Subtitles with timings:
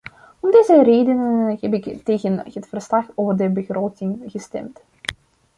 [0.39, 4.81] Om deze redenen heb ik tegen het verslag over de begroting gestemd.